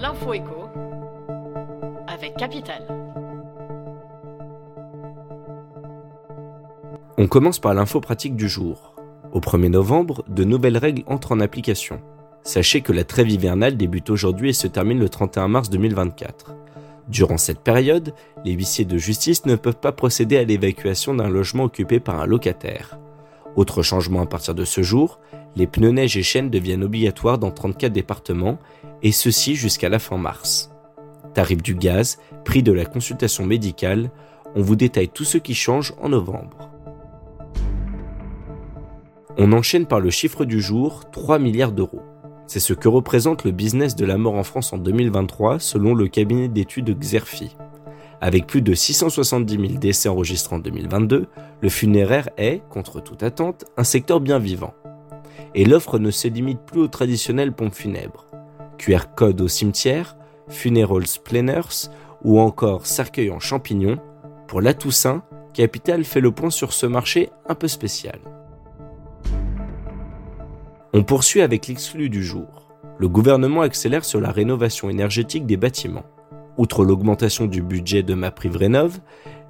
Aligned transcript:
L'info 0.00 0.32
écho 0.32 0.68
avec 2.06 2.36
Capital. 2.36 2.86
On 7.18 7.26
commence 7.26 7.58
par 7.58 7.74
l'info 7.74 8.00
pratique 8.00 8.36
du 8.36 8.48
jour. 8.48 8.94
Au 9.32 9.40
1er 9.40 9.68
novembre, 9.68 10.24
de 10.28 10.44
nouvelles 10.44 10.78
règles 10.78 11.02
entrent 11.06 11.32
en 11.32 11.40
application. 11.40 12.00
Sachez 12.44 12.80
que 12.80 12.92
la 12.92 13.04
trêve 13.04 13.28
hivernale 13.28 13.76
débute 13.76 14.08
aujourd'hui 14.08 14.50
et 14.50 14.54
se 14.54 14.68
termine 14.68 15.00
le 15.00 15.08
31 15.08 15.48
mars 15.48 15.68
2024. 15.68 16.54
Durant 17.08 17.38
cette 17.38 17.60
période, 17.60 18.14
les 18.44 18.52
huissiers 18.52 18.84
de 18.84 18.98
justice 18.98 19.46
ne 19.46 19.56
peuvent 19.56 19.80
pas 19.80 19.92
procéder 19.92 20.38
à 20.38 20.44
l'évacuation 20.44 21.12
d'un 21.12 21.28
logement 21.28 21.64
occupé 21.64 21.98
par 21.98 22.20
un 22.20 22.26
locataire. 22.26 22.99
Autre 23.56 23.82
changement 23.82 24.22
à 24.22 24.26
partir 24.26 24.54
de 24.54 24.64
ce 24.64 24.82
jour, 24.82 25.18
les 25.56 25.66
pneus 25.66 25.90
neige 25.90 26.16
et 26.16 26.22
chaînes 26.22 26.50
deviennent 26.50 26.84
obligatoires 26.84 27.38
dans 27.38 27.50
34 27.50 27.92
départements, 27.92 28.58
et 29.02 29.12
ceci 29.12 29.56
jusqu'à 29.56 29.88
la 29.88 29.98
fin 29.98 30.16
mars. 30.16 30.70
Tarif 31.34 31.62
du 31.62 31.74
gaz, 31.74 32.18
prix 32.44 32.62
de 32.62 32.72
la 32.72 32.84
consultation 32.84 33.46
médicale, 33.46 34.10
on 34.54 34.62
vous 34.62 34.76
détaille 34.76 35.08
tout 35.08 35.24
ce 35.24 35.38
qui 35.38 35.54
change 35.54 35.94
en 36.00 36.08
novembre. 36.08 36.70
On 39.38 39.52
enchaîne 39.52 39.86
par 39.86 40.00
le 40.00 40.10
chiffre 40.10 40.44
du 40.44 40.60
jour, 40.60 41.10
3 41.10 41.38
milliards 41.38 41.72
d'euros. 41.72 42.02
C'est 42.46 42.60
ce 42.60 42.72
que 42.72 42.88
représente 42.88 43.44
le 43.44 43.52
business 43.52 43.94
de 43.94 44.04
la 44.04 44.18
mort 44.18 44.34
en 44.34 44.42
France 44.42 44.72
en 44.72 44.78
2023 44.78 45.60
selon 45.60 45.94
le 45.94 46.08
cabinet 46.08 46.48
d'études 46.48 46.98
Xerfi. 46.98 47.56
Avec 48.20 48.46
plus 48.46 48.60
de 48.60 48.74
670 48.74 49.54
000 49.54 49.78
décès 49.78 50.08
enregistrés 50.08 50.56
en 50.56 50.58
2022, 50.58 51.26
le 51.60 51.68
funéraire 51.68 52.28
est, 52.36 52.62
contre 52.68 53.00
toute 53.00 53.22
attente, 53.22 53.64
un 53.78 53.84
secteur 53.84 54.20
bien 54.20 54.38
vivant. 54.38 54.74
Et 55.54 55.64
l'offre 55.64 55.98
ne 55.98 56.10
se 56.10 56.28
limite 56.28 56.60
plus 56.60 56.80
aux 56.80 56.88
traditionnelles 56.88 57.52
pompes 57.52 57.74
funèbres. 57.74 58.26
QR 58.76 59.14
code 59.16 59.40
au 59.40 59.48
cimetière, 59.48 60.16
funerals 60.48 61.18
planners 61.24 61.88
ou 62.22 62.38
encore 62.38 62.86
cercueil 62.86 63.30
en 63.30 63.40
champignons, 63.40 63.98
pour 64.48 64.60
la 64.60 64.74
Toussaint, 64.74 65.22
Capital 65.54 66.04
fait 66.04 66.20
le 66.20 66.30
point 66.30 66.50
sur 66.50 66.72
ce 66.72 66.86
marché 66.86 67.30
un 67.48 67.54
peu 67.54 67.68
spécial. 67.68 68.20
On 70.92 71.04
poursuit 71.04 71.40
avec 71.40 71.68
l'exclu 71.68 72.10
du 72.10 72.22
jour. 72.22 72.68
Le 72.98 73.08
gouvernement 73.08 73.62
accélère 73.62 74.04
sur 74.04 74.20
la 74.20 74.30
rénovation 74.30 74.90
énergétique 74.90 75.46
des 75.46 75.56
bâtiments. 75.56 76.04
Outre 76.60 76.84
l'augmentation 76.84 77.46
du 77.46 77.62
budget 77.62 78.02
de 78.02 78.12
MaPrimeRénov', 78.12 78.98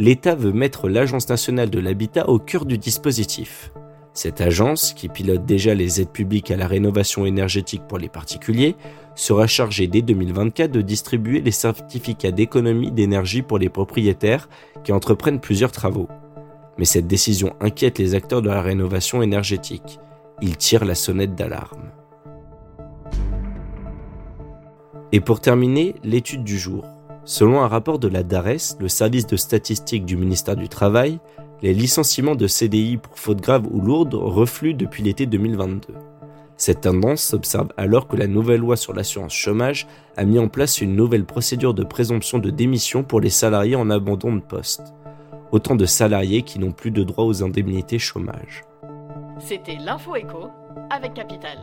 l'État 0.00 0.34
veut 0.34 0.50
mettre 0.50 0.88
l'Agence 0.88 1.28
nationale 1.28 1.70
de 1.70 1.78
l'habitat 1.78 2.28
au 2.28 2.40
cœur 2.40 2.64
du 2.64 2.78
dispositif. 2.78 3.70
Cette 4.12 4.40
agence, 4.40 4.92
qui 4.92 5.08
pilote 5.08 5.46
déjà 5.46 5.72
les 5.72 6.00
aides 6.00 6.10
publiques 6.10 6.50
à 6.50 6.56
la 6.56 6.66
rénovation 6.66 7.24
énergétique 7.24 7.84
pour 7.86 7.98
les 7.98 8.08
particuliers, 8.08 8.74
sera 9.14 9.46
chargée 9.46 9.86
dès 9.86 10.02
2024 10.02 10.72
de 10.72 10.80
distribuer 10.80 11.40
les 11.40 11.52
certificats 11.52 12.32
d'économie 12.32 12.90
d'énergie 12.90 13.42
pour 13.42 13.58
les 13.58 13.68
propriétaires 13.68 14.48
qui 14.82 14.90
entreprennent 14.90 15.38
plusieurs 15.38 15.70
travaux. 15.70 16.08
Mais 16.76 16.86
cette 16.86 17.06
décision 17.06 17.54
inquiète 17.60 18.00
les 18.00 18.16
acteurs 18.16 18.42
de 18.42 18.48
la 18.48 18.62
rénovation 18.62 19.22
énergétique. 19.22 20.00
Ils 20.42 20.56
tirent 20.56 20.84
la 20.84 20.96
sonnette 20.96 21.36
d'alarme. 21.36 21.92
Et 25.12 25.20
pour 25.20 25.40
terminer, 25.40 25.94
l'étude 26.02 26.42
du 26.42 26.58
jour. 26.58 26.84
Selon 27.28 27.60
un 27.60 27.66
rapport 27.66 27.98
de 27.98 28.06
la 28.06 28.22
DARES, 28.22 28.76
le 28.78 28.86
service 28.86 29.26
de 29.26 29.36
statistique 29.36 30.04
du 30.04 30.16
ministère 30.16 30.54
du 30.54 30.68
Travail, 30.68 31.18
les 31.60 31.74
licenciements 31.74 32.36
de 32.36 32.46
CDI 32.46 32.98
pour 32.98 33.18
fautes 33.18 33.40
graves 33.40 33.66
ou 33.68 33.80
lourdes 33.80 34.14
refluent 34.14 34.74
depuis 34.74 35.02
l'été 35.02 35.26
2022. 35.26 35.92
Cette 36.56 36.82
tendance 36.82 37.22
s'observe 37.22 37.70
alors 37.76 38.06
que 38.06 38.16
la 38.16 38.28
nouvelle 38.28 38.60
loi 38.60 38.76
sur 38.76 38.94
l'assurance 38.94 39.34
chômage 39.34 39.88
a 40.16 40.24
mis 40.24 40.38
en 40.38 40.46
place 40.46 40.80
une 40.80 40.94
nouvelle 40.94 41.24
procédure 41.24 41.74
de 41.74 41.82
présomption 41.82 42.38
de 42.38 42.50
démission 42.50 43.02
pour 43.02 43.20
les 43.20 43.30
salariés 43.30 43.74
en 43.74 43.90
abandon 43.90 44.36
de 44.36 44.40
poste. 44.40 44.94
Autant 45.50 45.74
de 45.74 45.84
salariés 45.84 46.42
qui 46.42 46.60
n'ont 46.60 46.70
plus 46.70 46.92
de 46.92 47.02
droit 47.02 47.24
aux 47.24 47.42
indemnités 47.42 47.98
chômage. 47.98 48.62
C'était 49.40 49.78
l'info 49.84 50.14
écho 50.14 50.48
avec 50.90 51.14
Capital. 51.14 51.58